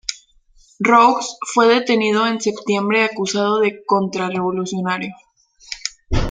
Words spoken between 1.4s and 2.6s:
fue detenido en